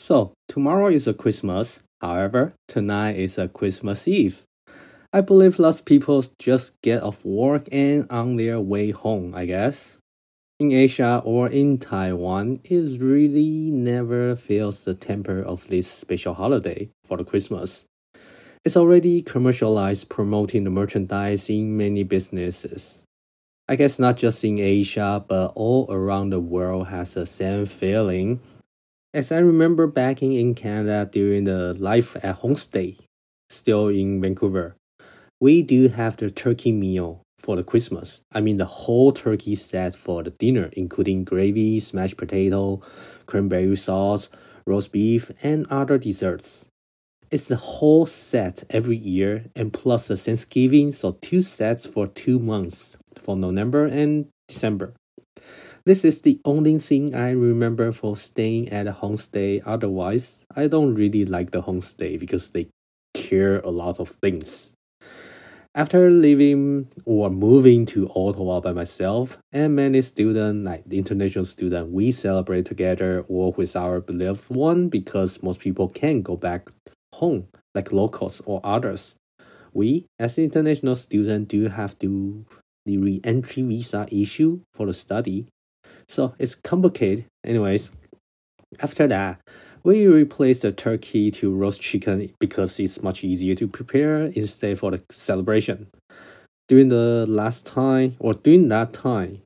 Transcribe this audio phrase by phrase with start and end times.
[0.00, 1.82] So, tomorrow is a Christmas.
[2.00, 4.44] However, tonight is a Christmas Eve.
[5.12, 9.46] I believe lots of people just get off work and on their way home, I
[9.46, 9.98] guess.
[10.60, 16.90] In Asia or in Taiwan, it really never feels the temper of this special holiday
[17.02, 17.84] for the Christmas.
[18.64, 23.02] It's already commercialized promoting the merchandise in many businesses.
[23.68, 28.40] I guess not just in Asia, but all around the world has the same feeling
[29.14, 32.96] as I remember back in Canada during the Life at Home stay,
[33.48, 34.76] still in Vancouver,
[35.40, 38.20] we do have the turkey meal for the Christmas.
[38.32, 42.82] I mean, the whole turkey set for the dinner, including gravy, smashed potato,
[43.26, 44.28] cranberry sauce,
[44.66, 46.68] roast beef, and other desserts.
[47.30, 52.38] It's the whole set every year, and plus the Thanksgiving, so two sets for two
[52.38, 54.94] months for November and December.
[55.88, 59.62] This is the only thing I remember for staying at a homestay.
[59.64, 62.68] Otherwise, I don't really like the homestay because they
[63.14, 64.74] care a lot of things.
[65.74, 72.12] After leaving or moving to Ottawa by myself, and many students, like international student, we
[72.12, 76.68] celebrate together or with our beloved one because most people can't go back
[77.14, 79.16] home, like locals or others.
[79.72, 82.44] We, as international students, do have to
[82.84, 85.46] the re-entry visa issue for the study
[86.08, 87.26] so it's complicated.
[87.44, 87.92] Anyways,
[88.80, 89.40] after that,
[89.84, 94.90] we replace the turkey to roast chicken because it's much easier to prepare instead for
[94.90, 95.88] the celebration.
[96.66, 99.42] During the last time or during that time,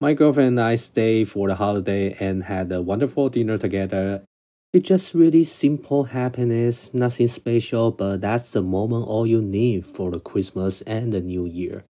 [0.00, 4.24] my girlfriend and I stayed for the holiday and had a wonderful dinner together.
[4.72, 10.10] It's just really simple happiness, nothing special, but that's the moment all you need for
[10.10, 11.84] the Christmas and the New Year.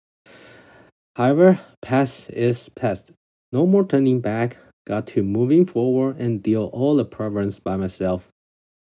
[1.15, 3.13] However, past is past.
[3.53, 8.31] No more turning back, got to moving forward and deal all the problems by myself.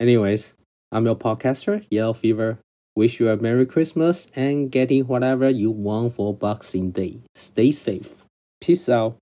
[0.00, 0.54] Anyways,
[0.90, 2.58] I'm your podcaster, Yellow Fever.
[2.96, 7.18] Wish you a Merry Christmas and getting whatever you want for Boxing Day.
[7.34, 8.24] Stay safe.
[8.62, 9.16] Peace out.